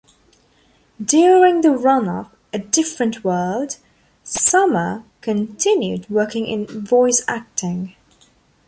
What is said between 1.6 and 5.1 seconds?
the run of "A Different World", Summer